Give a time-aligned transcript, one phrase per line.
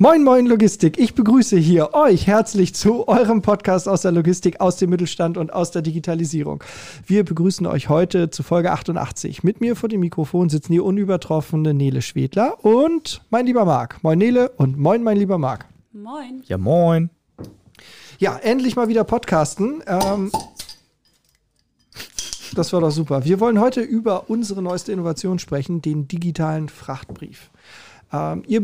[0.00, 0.96] Moin, moin Logistik.
[0.96, 5.52] Ich begrüße hier euch herzlich zu eurem Podcast aus der Logistik, aus dem Mittelstand und
[5.52, 6.62] aus der Digitalisierung.
[7.04, 9.42] Wir begrüßen euch heute zu Folge 88.
[9.42, 14.00] Mit mir vor dem Mikrofon sitzen die unübertroffene Nele Schwedler und mein lieber Marc.
[14.04, 15.66] Moin Nele und moin mein lieber Marc.
[15.90, 16.44] Moin.
[16.46, 17.10] Ja, moin.
[18.20, 19.82] Ja, endlich mal wieder podcasten.
[19.84, 20.30] Ähm,
[22.54, 23.24] das war doch super.
[23.24, 27.50] Wir wollen heute über unsere neueste Innovation sprechen, den digitalen Frachtbrief.
[28.12, 28.62] Ähm, ihr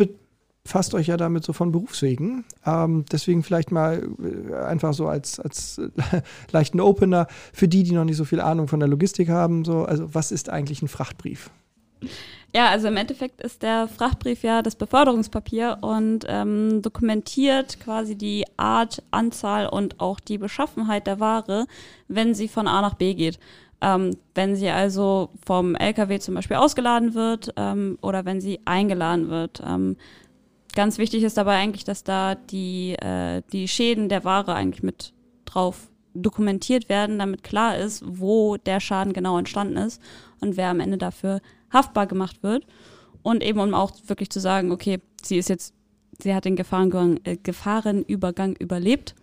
[0.66, 2.44] fasst euch ja damit so von Berufswegen.
[2.64, 5.90] Ähm, deswegen vielleicht mal äh, einfach so als, als äh,
[6.52, 9.64] leichten Opener für die, die noch nicht so viel Ahnung von der Logistik haben.
[9.64, 11.50] So, also was ist eigentlich ein Frachtbrief?
[12.54, 18.44] Ja, also im Endeffekt ist der Frachtbrief ja das Beförderungspapier und ähm, dokumentiert quasi die
[18.56, 21.66] Art, Anzahl und auch die Beschaffenheit der Ware,
[22.06, 23.38] wenn sie von A nach B geht.
[23.80, 29.28] Ähm, wenn sie also vom LKW zum Beispiel ausgeladen wird ähm, oder wenn sie eingeladen
[29.28, 29.60] wird.
[29.66, 29.96] Ähm,
[30.74, 35.12] ganz wichtig ist dabei eigentlich, dass da die, äh, die Schäden der Ware eigentlich mit
[35.44, 40.00] drauf dokumentiert werden, damit klar ist, wo der Schaden genau entstanden ist
[40.40, 41.40] und wer am Ende dafür
[41.72, 42.66] haftbar gemacht wird.
[43.22, 45.74] Und eben um auch wirklich zu sagen, okay, sie ist jetzt,
[46.20, 49.14] sie hat den Gefahrenübergang, äh, Gefahrenübergang überlebt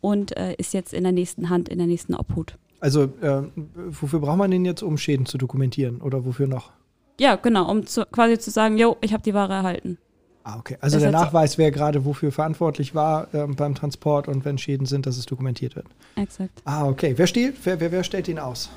[0.00, 2.56] und äh, ist jetzt in der nächsten Hand, in der nächsten Obhut.
[2.80, 6.72] Also äh, wofür braucht man den jetzt, um Schäden zu dokumentieren oder wofür noch?
[7.20, 9.98] Ja, genau, um zu, quasi zu sagen, jo, ich habe die Ware erhalten.
[10.42, 10.76] Ah, okay.
[10.80, 14.86] Also das der Nachweis, wer gerade wofür verantwortlich war ähm, beim Transport und wenn Schäden
[14.86, 15.86] sind, dass es dokumentiert wird.
[16.16, 16.62] Exakt.
[16.64, 17.14] Ah, okay.
[17.16, 18.70] Wer, steht, wer, wer, wer stellt den aus?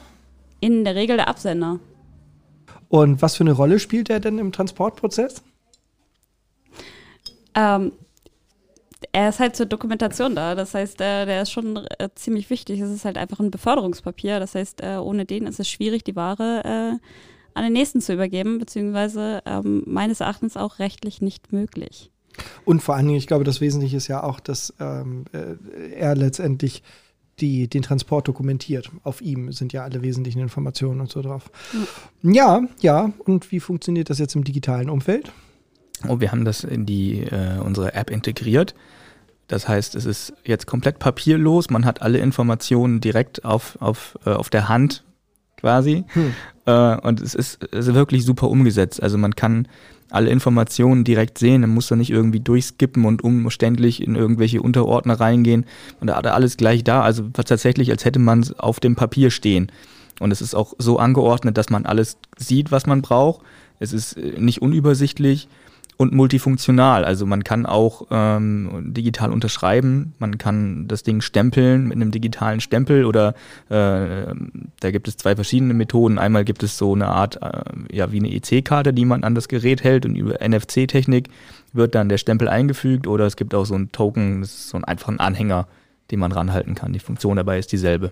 [0.59, 1.79] In der Regel der Absender.
[2.89, 5.41] Und was für eine Rolle spielt er denn im Transportprozess?
[7.55, 7.93] Ähm,
[9.11, 10.55] er ist halt zur Dokumentation da.
[10.55, 12.79] Das heißt, äh, der ist schon äh, ziemlich wichtig.
[12.79, 14.39] Es ist halt einfach ein Beförderungspapier.
[14.39, 17.07] Das heißt, äh, ohne den ist es schwierig, die Ware äh,
[17.53, 22.11] an den nächsten zu übergeben, beziehungsweise ähm, meines Erachtens auch rechtlich nicht möglich.
[22.65, 26.15] Und vor allen Dingen, ich glaube, das Wesentliche ist ja auch, dass ähm, äh, er
[26.15, 26.83] letztendlich
[27.39, 28.91] die, den Transport dokumentiert.
[29.03, 31.51] Auf ihm sind ja alle wesentlichen Informationen und so drauf.
[32.21, 32.33] Mhm.
[32.33, 33.11] Ja, ja.
[33.25, 35.31] Und wie funktioniert das jetzt im digitalen Umfeld?
[36.07, 38.75] Oh, wir haben das in die äh, unsere App integriert.
[39.47, 41.69] Das heißt, es ist jetzt komplett papierlos.
[41.69, 45.03] Man hat alle Informationen direkt auf, auf, äh, auf der Hand
[45.63, 46.03] quasi.
[46.09, 46.33] Hm.
[46.65, 49.01] Äh, und es ist, ist wirklich super umgesetzt.
[49.01, 49.67] Also man kann
[50.09, 55.19] alle Informationen direkt sehen, man muss da nicht irgendwie durchskippen und umständlich in irgendwelche Unterordner
[55.19, 55.65] reingehen.
[56.01, 57.01] Und da hat er alles gleich da.
[57.01, 59.71] Also tatsächlich, als hätte man es auf dem Papier stehen.
[60.19, 63.41] Und es ist auch so angeordnet, dass man alles sieht, was man braucht.
[63.79, 65.47] Es ist äh, nicht unübersichtlich
[65.97, 67.05] und multifunktional.
[67.05, 72.59] Also man kann auch ähm, digital unterschreiben, man kann das Ding stempeln mit einem digitalen
[72.61, 73.35] Stempel oder
[73.69, 74.33] äh,
[74.79, 76.17] da gibt es zwei verschiedene Methoden.
[76.17, 79.47] Einmal gibt es so eine Art, äh, ja wie eine EC-Karte, die man an das
[79.47, 81.29] Gerät hält und über NFC-Technik
[81.73, 84.77] wird dann der Stempel eingefügt oder es gibt auch so ein Token, das ist so
[84.77, 85.67] ein einfachen Anhänger,
[86.11, 86.93] den man ranhalten kann.
[86.93, 88.11] Die Funktion dabei ist dieselbe.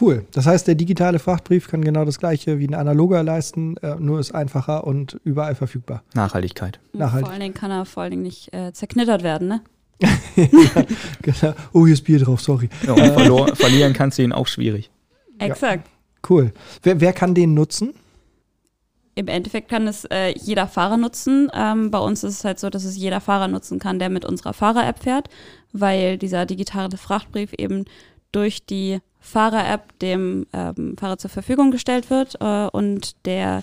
[0.00, 0.26] Cool.
[0.32, 4.20] Das heißt, der digitale Frachtbrief kann genau das gleiche wie ein analoger leisten, äh, nur
[4.20, 6.02] ist einfacher und überall verfügbar.
[6.14, 6.78] Nachhaltigkeit.
[6.92, 7.26] Nachhaltig.
[7.26, 9.60] Vor allen Dingen kann er vor allen Dingen nicht äh, zerknittert werden, ne?
[10.00, 10.08] ja,
[11.22, 11.54] genau.
[11.72, 12.68] Oh, hier ist Bier drauf, sorry.
[12.86, 14.90] Ja, und verlor, verlieren kannst du ihn auch schwierig.
[15.38, 15.88] Exakt.
[15.88, 15.92] Ja.
[16.28, 16.52] Cool.
[16.82, 17.94] Wer, wer kann den nutzen?
[19.16, 21.50] Im Endeffekt kann es äh, jeder Fahrer nutzen.
[21.52, 24.24] Ähm, bei uns ist es halt so, dass es jeder Fahrer nutzen kann, der mit
[24.24, 25.28] unserer Fahrer-App fährt,
[25.72, 27.84] weil dieser digitale Frachtbrief eben
[28.30, 33.62] durch die Fahrer-App dem ähm, Fahrer zur Verfügung gestellt wird äh, und der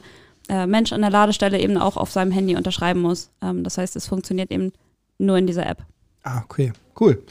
[0.49, 3.31] äh, Mensch an der Ladestelle eben auch auf seinem Handy unterschreiben muss.
[3.41, 4.71] Ähm, das heißt, es funktioniert eben
[5.17, 5.83] nur in dieser App.
[6.23, 7.23] Ah, okay, cool.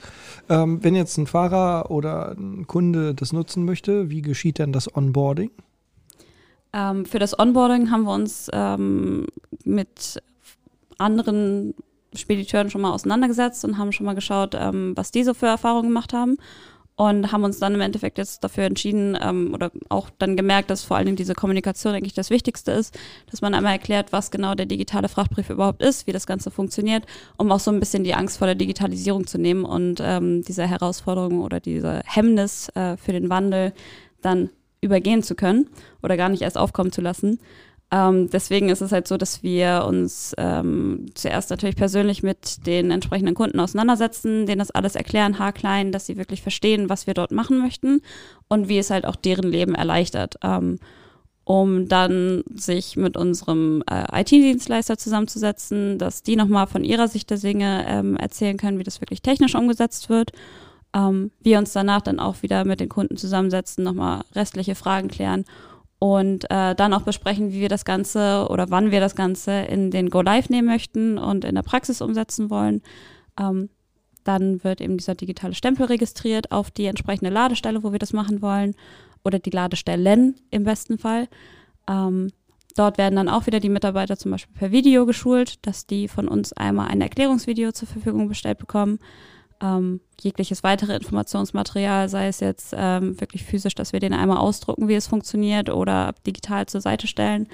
[0.49, 4.95] Ähm, wenn jetzt ein Fahrer oder ein Kunde das nutzen möchte, wie geschieht denn das
[4.95, 5.51] Onboarding?
[6.73, 9.27] Ähm, für das Onboarding haben wir uns ähm,
[9.65, 10.23] mit
[10.99, 11.75] anderen
[12.15, 15.89] Spediteuren schon mal auseinandergesetzt und haben schon mal geschaut, ähm, was die so für Erfahrungen
[15.89, 16.37] gemacht haben
[16.97, 20.85] und haben uns dann im Endeffekt jetzt dafür entschieden ähm, oder auch dann gemerkt, dass
[20.85, 22.97] vor allen Dingen diese Kommunikation eigentlich das Wichtigste ist,
[23.31, 27.05] dass man einmal erklärt, was genau der digitale Frachtbrief überhaupt ist, wie das Ganze funktioniert,
[27.37, 30.67] um auch so ein bisschen die Angst vor der Digitalisierung zu nehmen und ähm, diese
[30.67, 33.73] Herausforderung oder diese Hemmnis äh, für den Wandel
[34.23, 34.51] dann
[34.81, 35.69] übergehen zu können
[36.03, 37.41] oder gar nicht erst aufkommen zu lassen.
[37.91, 42.91] Ähm, deswegen ist es halt so, dass wir uns ähm, zuerst natürlich persönlich mit den
[42.91, 47.31] entsprechenden Kunden auseinandersetzen, denen das alles erklären, haarklein, dass sie wirklich verstehen, was wir dort
[47.31, 48.01] machen möchten
[48.49, 50.37] und wie es halt auch deren Leben erleichtert.
[50.43, 50.79] Ähm,
[51.47, 57.37] um dann sich mit unserem äh, IT-Dienstleister zusammenzusetzen, dass die nochmal von ihrer Sicht der
[57.37, 60.33] Dinge ähm, erzählen können, wie das wirklich technisch umgesetzt wird.
[60.95, 65.45] Ähm, wir uns danach dann auch wieder mit den Kunden zusammensetzen, nochmal restliche Fragen klären
[66.05, 69.91] und äh, dann auch besprechen, wie wir das Ganze oder wann wir das Ganze in
[69.91, 72.83] den Go Live nehmen möchten und in der Praxis umsetzen wollen.
[73.41, 73.71] Ähm,
[74.23, 78.43] dann wird eben dieser digitale Stempel registriert auf die entsprechende Ladestelle, wo wir das machen
[78.43, 78.75] wollen
[79.25, 81.27] oder die Ladestellen im besten Fall.
[81.89, 82.33] Ähm,
[82.77, 86.29] dort werden dann auch wieder die Mitarbeiter zum Beispiel per Video geschult, dass die von
[86.29, 88.99] uns einmal ein Erklärungsvideo zur Verfügung gestellt bekommen.
[89.65, 94.89] Ähm, jegliches weitere Informationsmaterial, sei es jetzt ähm, wirklich physisch, dass wir den einmal ausdrucken,
[94.89, 97.49] wie es funktioniert, oder digital zur Seite stellen.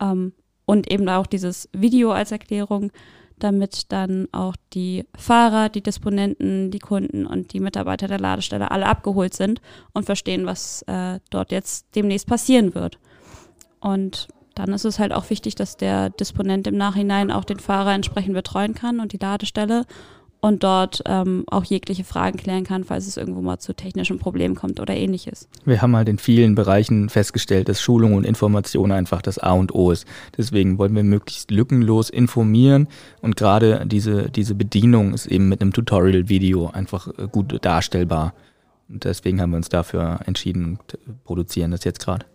[0.00, 0.32] Ähm,
[0.66, 2.90] und eben auch dieses Video als Erklärung,
[3.38, 8.86] damit dann auch die Fahrer, die Disponenten, die Kunden und die Mitarbeiter der Ladestelle alle
[8.86, 9.60] abgeholt sind
[9.92, 12.98] und verstehen, was äh, dort jetzt demnächst passieren wird.
[13.78, 17.94] Und dann ist es halt auch wichtig, dass der Disponent im Nachhinein auch den Fahrer
[17.94, 19.86] entsprechend betreuen kann und die Ladestelle
[20.42, 24.56] und dort ähm, auch jegliche Fragen klären kann, falls es irgendwo mal zu technischen Problemen
[24.56, 25.48] kommt oder ähnliches.
[25.64, 29.72] Wir haben halt in vielen Bereichen festgestellt, dass Schulung und Information einfach das A und
[29.72, 30.04] O ist.
[30.36, 32.88] Deswegen wollen wir möglichst lückenlos informieren
[33.20, 38.34] und gerade diese, diese Bedienung ist eben mit einem Tutorial-Video einfach äh, gut darstellbar.
[38.88, 42.26] Und deswegen haben wir uns dafür entschieden und produzieren das jetzt gerade.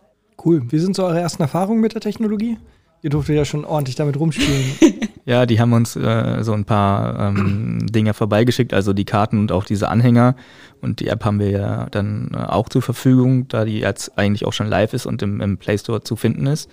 [0.44, 0.64] Cool.
[0.72, 2.58] Wie sind so eure ersten Erfahrungen mit der Technologie?
[3.02, 4.64] Ihr durftet ja schon ordentlich damit rumspielen.
[5.28, 9.52] ja, die haben uns äh, so ein paar ähm, Dinge vorbeigeschickt, also die Karten und
[9.52, 10.38] auch diese Anhänger.
[10.82, 14.46] Und die App haben wir ja dann äh, auch zur Verfügung, da die jetzt eigentlich
[14.46, 16.70] auch schon live ist und im, im Play Store zu finden ist.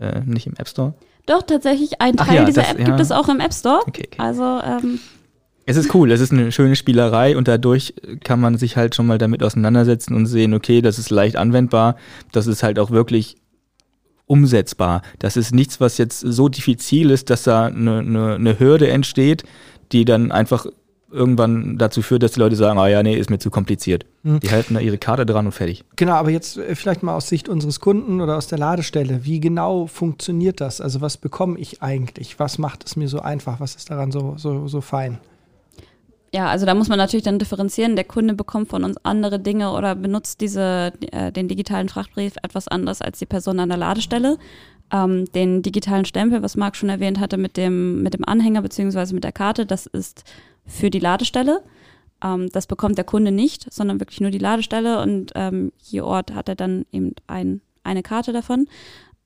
[0.00, 0.94] Äh, nicht im App Store.
[1.26, 2.84] Doch, tatsächlich, ein Teil ja, dieser das, App ja.
[2.84, 3.80] gibt es auch im App Store.
[3.86, 4.18] Okay, okay.
[4.18, 4.98] Also, ähm,
[5.64, 7.94] es ist cool, es ist eine schöne Spielerei und dadurch
[8.24, 11.96] kann man sich halt schon mal damit auseinandersetzen und sehen, okay, das ist leicht anwendbar,
[12.32, 13.36] das ist halt auch wirklich
[14.26, 15.02] umsetzbar.
[15.18, 19.44] Das ist nichts, was jetzt so diffizil ist, dass da eine, eine, eine Hürde entsteht,
[19.92, 20.66] die dann einfach
[21.14, 24.04] irgendwann dazu führt, dass die Leute sagen, ah ja, nee, ist mir zu kompliziert.
[24.24, 24.40] Mhm.
[24.40, 25.84] Die halten da ihre Karte dran und fertig.
[25.96, 29.24] Genau, aber jetzt äh, vielleicht mal aus Sicht unseres Kunden oder aus der Ladestelle.
[29.24, 30.80] Wie genau funktioniert das?
[30.80, 32.38] Also was bekomme ich eigentlich?
[32.38, 33.60] Was macht es mir so einfach?
[33.60, 35.18] Was ist daran so, so, so fein?
[36.34, 37.94] Ja, also da muss man natürlich dann differenzieren.
[37.94, 42.66] Der Kunde bekommt von uns andere Dinge oder benutzt diese, äh, den digitalen Frachtbrief etwas
[42.66, 44.38] anders als die Person an der Ladestelle.
[44.92, 49.14] Ähm, den digitalen Stempel, was Marc schon erwähnt hatte, mit dem, mit dem Anhänger beziehungsweise
[49.14, 50.24] mit der Karte, das ist
[50.66, 51.62] für die Ladestelle.
[52.20, 56.34] Ähm, das bekommt der Kunde nicht, sondern wirklich nur die Ladestelle und ähm, je Ort
[56.34, 58.66] hat er dann eben ein, eine Karte davon.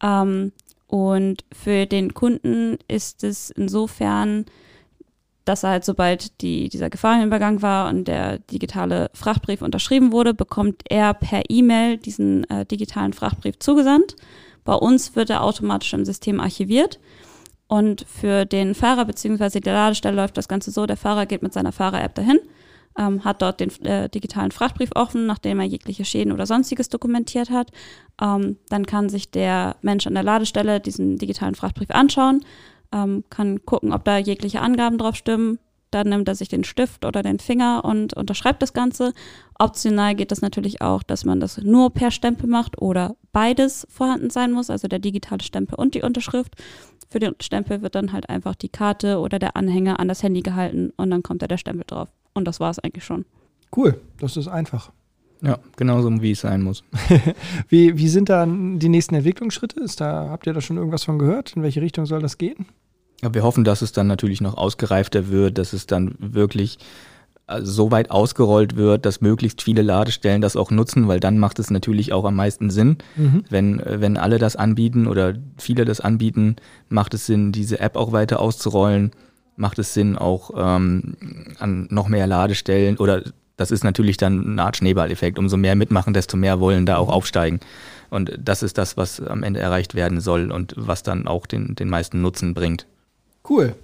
[0.02, 0.52] Ähm,
[0.86, 4.44] und für den Kunden ist es insofern
[5.48, 10.82] dass er halt, sobald die, dieser Gefahrenübergang war und der digitale Frachtbrief unterschrieben wurde, bekommt
[10.88, 14.16] er per E-Mail diesen äh, digitalen Frachtbrief zugesandt.
[14.64, 17.00] Bei uns wird er automatisch im System archiviert.
[17.66, 19.60] Und für den Fahrer bzw.
[19.60, 22.40] die Ladestelle läuft das Ganze so, der Fahrer geht mit seiner Fahrer-App dahin,
[22.98, 27.50] ähm, hat dort den äh, digitalen Frachtbrief offen, nachdem er jegliche Schäden oder sonstiges dokumentiert
[27.50, 27.70] hat.
[28.20, 32.42] Ähm, dann kann sich der Mensch an der Ladestelle diesen digitalen Frachtbrief anschauen,
[32.92, 35.58] ähm, kann gucken, ob da jegliche Angaben drauf stimmen.
[35.90, 39.14] Dann nimmt er sich den Stift oder den Finger und unterschreibt das Ganze.
[39.58, 44.28] Optional geht das natürlich auch, dass man das nur per Stempel macht oder beides vorhanden
[44.28, 46.56] sein muss, also der digitale Stempel und die Unterschrift.
[47.08, 50.42] Für den Stempel wird dann halt einfach die Karte oder der Anhänger an das Handy
[50.42, 52.08] gehalten und dann kommt da der Stempel drauf.
[52.34, 53.24] Und das war es eigentlich schon.
[53.74, 54.92] Cool, das ist einfach.
[55.40, 56.82] Ja, genauso wie es sein muss.
[57.68, 59.80] wie, wie sind da die nächsten Entwicklungsschritte?
[59.80, 61.54] Ist da, habt ihr da schon irgendwas von gehört?
[61.54, 62.66] In welche Richtung soll das gehen?
[63.22, 66.78] Ja, wir hoffen, dass es dann natürlich noch ausgereifter wird, dass es dann wirklich
[67.48, 71.58] äh, so weit ausgerollt wird, dass möglichst viele Ladestellen das auch nutzen, weil dann macht
[71.58, 72.98] es natürlich auch am meisten Sinn.
[73.16, 73.44] Mhm.
[73.48, 76.56] Wenn, äh, wenn alle das anbieten oder viele das anbieten,
[76.88, 79.12] macht es Sinn, diese App auch weiter auszurollen.
[79.56, 81.16] Macht es Sinn, auch ähm,
[81.58, 83.22] an noch mehr Ladestellen oder
[83.58, 85.38] das ist natürlich dann eine Art Schneeballeffekt.
[85.38, 87.60] Umso mehr mitmachen, desto mehr wollen da auch aufsteigen.
[88.08, 91.74] Und das ist das, was am Ende erreicht werden soll und was dann auch den,
[91.74, 92.86] den meisten Nutzen bringt.
[93.48, 93.74] Cool.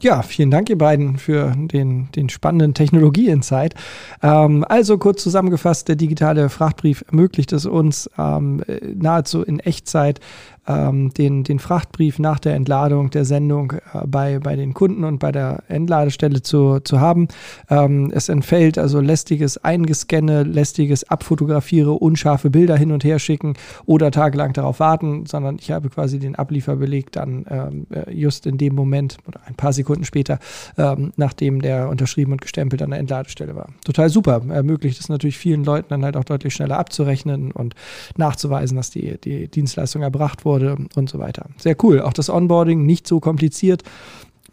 [0.00, 3.74] Ja, vielen Dank, ihr beiden, für den, den spannenden Technologie-Insight.
[4.20, 8.64] Ähm, also kurz zusammengefasst, der digitale Frachtbrief ermöglicht es uns ähm,
[8.94, 10.18] nahezu in Echtzeit
[10.66, 15.18] ähm, den, den Frachtbrief nach der Entladung der Sendung äh, bei, bei den Kunden und
[15.18, 17.28] bei der Entladestelle zu, zu haben.
[17.68, 23.54] Ähm, es entfällt also lästiges Eingescanne, lästiges Abfotografiere, unscharfe Bilder hin und her schicken
[23.86, 28.56] oder tagelang darauf warten, sondern ich habe quasi den Ablieferbeleg dann ähm, äh, just in
[28.58, 30.38] dem Moment oder ein paar Sekunden später,
[30.78, 33.68] ähm, nachdem der unterschrieben und gestempelt an der Entladestelle war.
[33.84, 34.42] Total super.
[34.48, 37.74] Ermöglicht es natürlich vielen Leuten dann halt auch deutlich schneller abzurechnen und
[38.16, 41.46] nachzuweisen, dass die, die Dienstleistung erbracht wurde wurde und so weiter.
[41.56, 42.00] Sehr cool.
[42.00, 43.82] Auch das Onboarding nicht so kompliziert.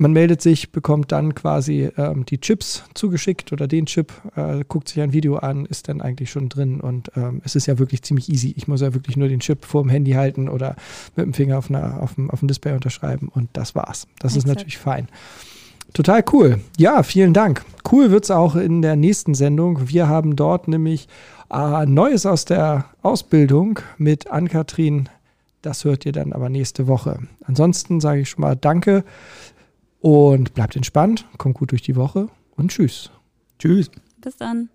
[0.02, 4.88] Man meldet sich, bekommt dann quasi ähm, die Chips zugeschickt oder den Chip, äh, guckt
[4.88, 8.02] sich ein Video an, ist dann eigentlich schon drin und ähm, es ist ja wirklich
[8.04, 8.54] ziemlich easy.
[8.56, 10.78] Ich muss ja wirklich nur den Chip vor dem Handy halten oder
[11.18, 14.08] mit dem Finger auf, einer, auf, dem, auf dem Display unterschreiben und das war's.
[14.20, 14.38] Das Exakt.
[14.38, 15.10] ist natürlich fein.
[15.94, 16.62] Total cool.
[16.78, 17.66] Ja, vielen Dank.
[17.92, 19.90] Cool wird es auch in der nächsten Sendung.
[19.90, 21.10] Wir haben dort nämlich
[21.52, 25.10] äh, Neues aus der Ausbildung mit Ann-Kathrin.
[25.62, 27.20] Das hört ihr dann aber nächste Woche.
[27.44, 29.04] Ansonsten sage ich schon mal Danke
[30.00, 33.12] und bleibt entspannt, kommt gut durch die Woche und tschüss.
[33.58, 33.92] Tschüss.
[34.22, 34.70] Bis dann.